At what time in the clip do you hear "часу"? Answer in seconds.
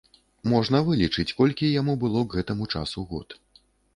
2.75-3.07